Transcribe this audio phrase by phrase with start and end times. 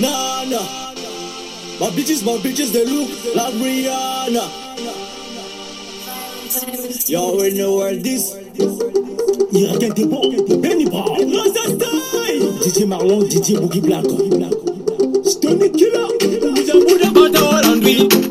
[0.00, 0.94] Nah, nah.
[1.78, 4.44] My bitches, my bitches, they look like Rihanna.
[7.08, 8.34] You already know where this.
[9.52, 12.52] Iraken Debo, Benny Brown, Rasta style.
[12.62, 14.16] DJ Marlon, DJ Boogie Blanco,
[15.22, 16.08] Stony Killer,
[16.48, 18.29] Muja Buddha Bata Orandwi.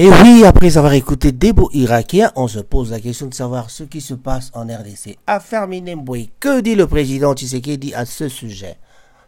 [0.00, 3.68] Et oui, après avoir écouté des beaux Irakiens, on se pose la question de savoir
[3.68, 5.18] ce qui se passe en RDC.
[5.26, 8.76] Affaire Minembwe, que dit le président Tshisekedi à ce sujet?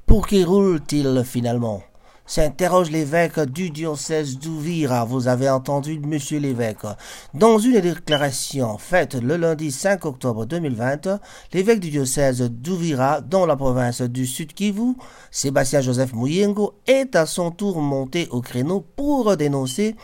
[0.06, 1.82] Pour qui roule-t-il finalement?
[2.24, 5.04] S'interroge l'évêque du diocèse d'Ouvira.
[5.04, 6.86] Vous avez entendu, monsieur l'évêque.
[7.34, 11.18] Dans une déclaration faite le lundi 5 octobre 2020,
[11.52, 14.94] l'évêque du diocèse d'Ouvira, dans la province du Sud Kivu,
[15.32, 19.96] Sébastien Joseph Mouyengo, est à son tour monté au créneau pour dénoncer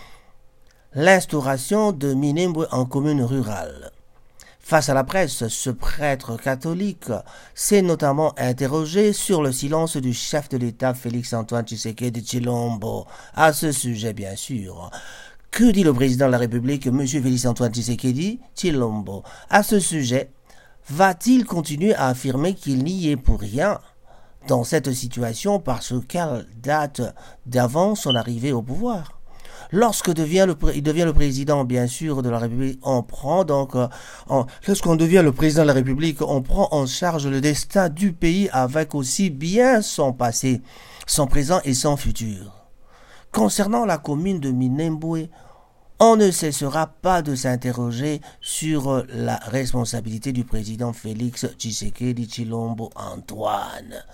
[0.97, 3.91] l'instauration de Minembwe en commune rurale.
[4.59, 7.11] Face à la presse, ce prêtre catholique
[7.55, 13.07] s'est notamment interrogé sur le silence du chef de l'État Félix-Antoine Tshisekedi Chilombo.
[13.35, 14.91] À ce sujet, bien sûr.
[15.51, 17.07] Que dit le président de la République, M.
[17.07, 20.31] Félix-Antoine Tshisekedi Chilombo À ce sujet,
[20.89, 23.81] va-t-il continuer à affirmer qu'il n'y est pour rien
[24.49, 27.03] dans cette situation parce qu'elle date
[27.45, 29.16] d'avant son arrivée au pouvoir?
[29.73, 34.97] Lorsque devient le, devient le président, bien sûr, de la République, on prend euh, lorsqu'on
[34.97, 38.95] devient le président de la République, on prend en charge le destin du pays avec
[38.95, 40.63] aussi bien son passé,
[41.07, 42.53] son présent et son futur.
[43.33, 45.29] Concernant la commune de Minembwe,
[45.99, 52.91] on ne cessera pas de s'interroger sur euh, la responsabilité du président Félix Tshisekedi Chilombo
[52.95, 54.05] Antoine.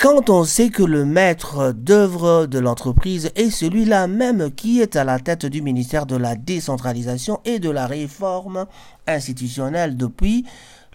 [0.00, 5.02] Quand on sait que le maître d'œuvre de l'entreprise est celui-là même qui est à
[5.02, 8.66] la tête du ministère de la décentralisation et de la réforme
[9.08, 10.46] institutionnelle depuis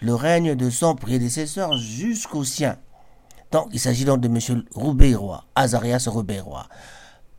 [0.02, 2.78] le règne de son prédécesseur jusqu'au sien.
[3.52, 4.64] Donc, il s'agit donc de M.
[4.74, 6.66] Roubéroy, Azarias Roubéroy.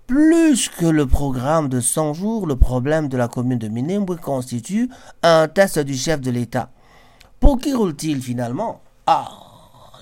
[0.07, 4.91] Plus que le programme de 100 jours, le problème de la commune de Minembwe constitue
[5.23, 6.69] un test du chef de l'État.
[7.41, 8.83] Pour qui roule-t-il finalement?
[9.07, 9.44] Ah,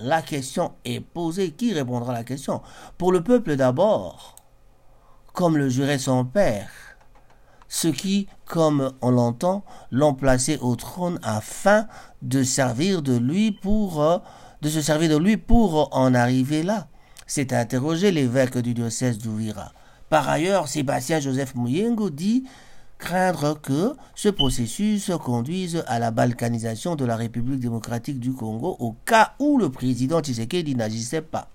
[0.01, 1.53] la question est posée.
[1.53, 2.63] Qui répondra à la question?
[2.99, 4.37] Pour le peuple d'abord,
[5.33, 6.71] comme le jurait son père.
[7.69, 11.87] Ceux qui, comme on l'entend, l'ont placé au trône afin
[12.21, 12.45] de euh, de
[14.69, 16.89] se servir de lui pour en arriver là.
[17.27, 19.73] C'est interrogé l'évêque du diocèse d'Ouvira.
[20.11, 22.45] Par ailleurs, Sébastien Joseph Mouyengo dit
[23.03, 28.93] craindre que ce processus conduise à la balkanisation de la République démocratique du Congo au
[29.05, 31.49] cas où le président Tshisekedi n'agissait pas.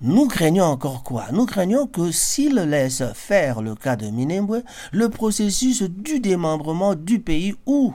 [0.00, 1.26] Nous craignons encore quoi?
[1.32, 4.62] Nous craignons que s'il laisse faire le cas de Minembwe,
[4.92, 7.94] le processus du démembrement du pays ou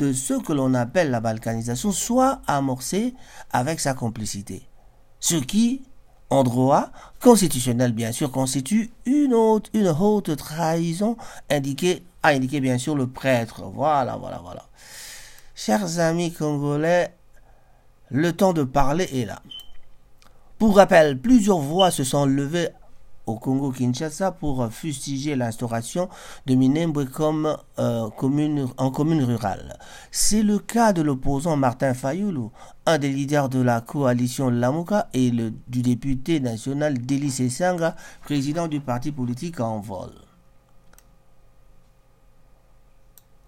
[0.00, 3.14] de ce que l'on appelle la balkanisation soit amorcé
[3.52, 4.66] avec sa complicité.
[5.20, 5.82] Ce qui,
[6.34, 6.90] en droit
[7.20, 11.16] constitutionnel bien sûr, constitue une haute, une haute trahison
[11.48, 13.62] indiquée, a indiqué bien sûr le prêtre.
[13.72, 14.64] Voilà, voilà, voilà.
[15.54, 17.14] Chers amis congolais,
[18.10, 19.40] le temps de parler est là.
[20.58, 22.68] Pour rappel, plusieurs voix se sont levées
[23.26, 26.08] au Congo-Kinshasa pour fustiger l'instauration
[26.46, 29.78] de Minembwe comme euh, commune, en commune rurale.
[30.10, 32.50] C'est le cas de l'opposant Martin Fayoulou,
[32.86, 38.68] un des leaders de la coalition Lamuka et le, du député national Delis Essanga, président
[38.68, 40.23] du parti politique en vol.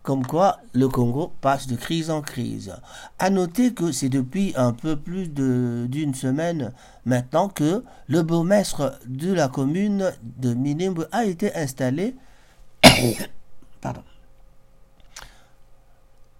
[0.06, 2.72] Comme quoi, le Congo passe de crise en crise.
[3.18, 6.72] À noter que c'est depuis un peu plus d'une semaine
[7.04, 12.14] maintenant que le bourgmestre de la commune de Minembwe a été installé.
[13.80, 14.04] Pardon.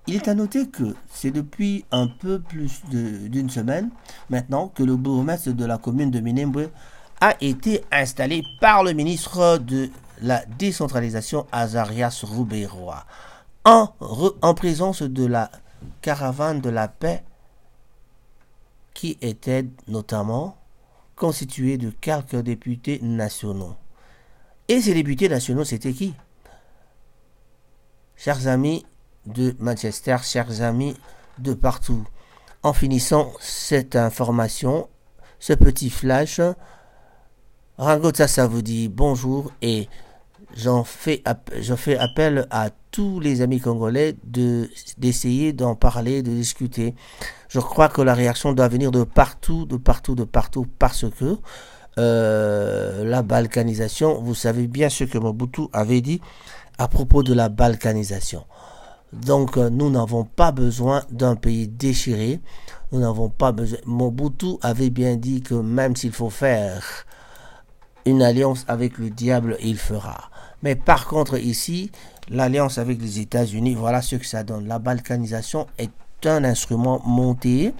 [0.06, 3.90] Il est à noter que c'est depuis un peu plus d'une semaine
[4.30, 6.68] maintenant que le bourgmestre de la commune de Minembwe
[7.20, 9.90] a été installé par le ministre de
[10.22, 13.04] la décentralisation Azarias Rouberois.
[13.66, 13.92] En,
[14.42, 15.50] en présence de la
[16.00, 17.24] caravane de la paix
[18.94, 20.56] qui était notamment
[21.16, 23.74] constituée de quelques députés nationaux.
[24.68, 26.14] Et ces députés nationaux, c'était qui?
[28.14, 28.86] Chers amis
[29.26, 30.96] de Manchester, chers amis
[31.38, 32.06] de partout,
[32.62, 34.88] en finissant cette information,
[35.40, 36.40] ce petit flash,
[37.78, 39.88] Rango ça vous dit bonjour et
[40.56, 41.22] j'en fais,
[41.60, 44.68] je fais appel à tous les amis congolais de
[44.98, 46.94] d'essayer d'en parler, de discuter.
[47.48, 51.36] Je crois que la réaction doit venir de partout, de partout, de partout, parce que
[51.98, 56.20] euh, la balkanisation, vous savez bien ce que Mobutu avait dit
[56.78, 58.44] à propos de la balkanisation.
[59.12, 62.40] Donc euh, nous n'avons pas besoin d'un pays déchiré.
[62.92, 63.78] Nous n'avons pas besoin.
[63.86, 66.82] Mobutu avait bien dit que même s'il faut faire
[68.04, 70.30] une alliance avec le diable, il fera.
[70.66, 71.92] Mais par contre ici,
[72.28, 74.66] l'alliance avec les États-Unis, voilà ce que ça donne.
[74.66, 75.92] La balkanisation est
[76.24, 77.72] un instrument monté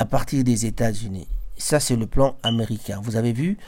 [0.00, 1.28] à partir des États-Unis.
[1.56, 2.98] Ça, c'est le plan américain.
[3.00, 3.58] Vous avez vu,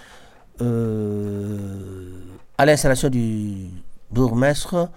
[0.60, 2.18] euh,
[2.58, 3.68] à l'installation du
[4.10, 4.90] bourgmestre,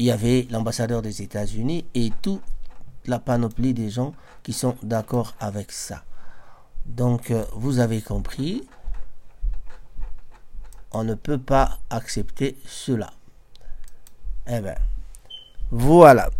[0.00, 2.42] il y avait l'ambassadeur des États-Unis et toute
[3.06, 4.12] la panoplie des gens
[4.42, 6.02] qui sont d'accord avec ça.
[6.84, 8.64] Donc, euh, vous avez compris,
[10.94, 13.10] on ne peut pas accepter cela.
[14.46, 14.74] Eh bien,
[15.70, 16.30] voilà.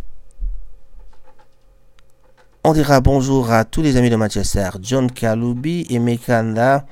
[2.63, 4.71] On dira bonjour à tous les amis de Manchester.
[4.81, 6.87] John Kalubi, Emekanda,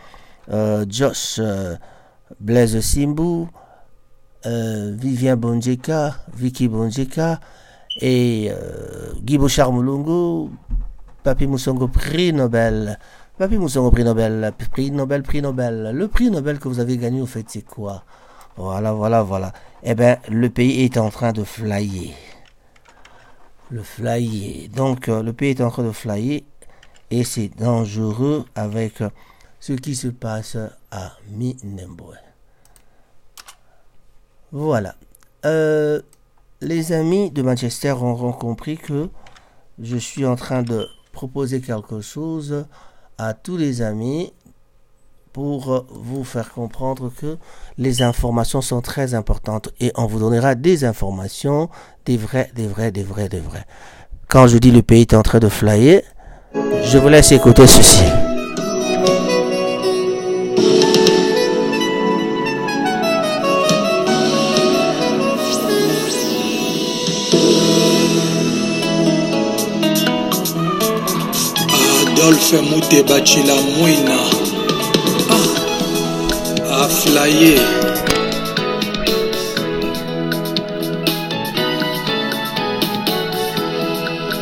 [0.51, 1.77] euh, Josh euh,
[2.41, 3.47] Blaise Simbu,
[4.45, 7.41] euh, Vivien Bonjeka, Vicky Bonjeka
[8.01, 9.73] et euh, Guy Bouchard
[11.23, 12.99] Papi Moussongo, prix Nobel.
[13.43, 15.91] Papi Moussongo, prix Nobel, prix Nobel, prix Nobel.
[15.93, 18.05] Le prix Nobel que vous avez gagné, au fait, c'est quoi?
[18.57, 19.53] Voilà, voilà, voilà.
[19.83, 22.15] Eh bien, le pays est en train de flyer.
[23.69, 24.69] Le flyer.
[24.69, 26.43] Donc, euh, le pays est en train de flyer
[27.11, 29.03] et c'est dangereux avec
[29.59, 30.57] ce qui se passe
[30.93, 32.15] à Minembwe.
[34.53, 34.95] Voilà.
[35.45, 36.01] Euh,
[36.61, 39.09] les amis de Manchester auront compris que
[39.81, 42.67] je suis en train de proposer quelque chose
[43.19, 44.33] à tous les amis
[45.33, 47.39] pour vous faire comprendre que
[47.79, 51.71] les informations sont très importantes et on vous donnera des informations,
[52.05, 53.65] des vrais, des vrais, des vrais, des vrais.
[54.29, 56.03] Quand je dis le pays est en train de flyer,
[56.55, 58.03] je vous laisse écouter ceci.
[72.53, 74.19] Adolphe mutebacila mwina.
[75.31, 77.59] Ah, aflaye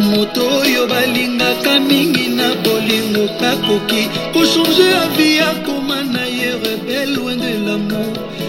[0.00, 7.58] moto oyo balingaka mingi na bolingo kakoki kochange avi akoma na ye rebel loin de
[7.66, 8.39] lamour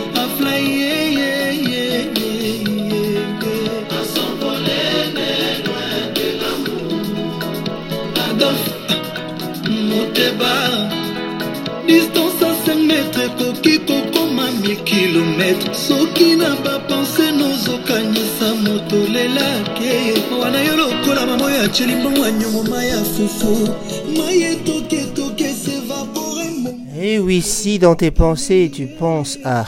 [27.01, 29.65] Et oui, si dans tes pensées tu penses à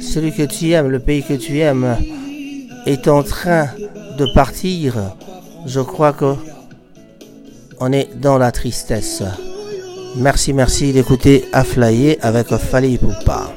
[0.00, 1.96] celui que tu aimes, le pays que tu aimes,
[2.86, 3.70] est en train
[4.16, 4.94] de partir,
[5.66, 6.34] je crois que
[7.80, 9.24] on est dans la tristesse.
[10.14, 13.55] Merci, merci d'écouter Aflaye avec Fali Poupa.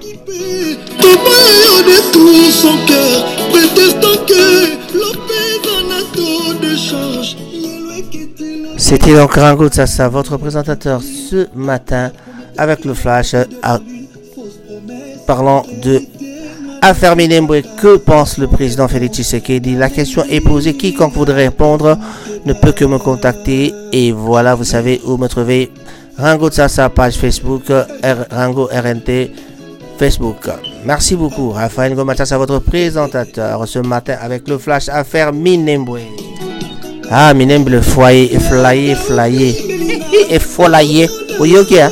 [8.77, 12.11] C'était donc Rango Tsassa, votre présentateur ce matin
[12.57, 13.79] avec le flash à-
[15.27, 16.01] parlant de
[16.81, 17.61] Affaire Minembwe.
[17.81, 19.75] Que pense le président Félix Tshisekedi?
[19.75, 20.75] La question est posée.
[20.75, 21.97] Quiconque voudrait répondre
[22.45, 23.73] ne peut que me contacter.
[23.91, 25.71] Et voilà, vous savez où me trouver.
[26.17, 27.63] Rango Tsassa, page Facebook,
[28.31, 29.31] Rango RNT,
[29.99, 30.49] Facebook.
[30.85, 31.51] Merci beaucoup.
[31.51, 35.99] Raphaël Gomatas, votre présentateur ce matin avec le flash Affaire Minembwe.
[37.11, 39.55] Ah, Minembwe, le foyer, flyé, flyé.
[40.29, 41.09] Et folayer.
[41.39, 41.73] Oui, ok.
[41.73, 41.89] hein?